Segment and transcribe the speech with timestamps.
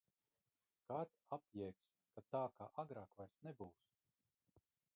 [0.91, 3.87] Kad apjēgsi, ka tā kā agrāk vairs nebūs?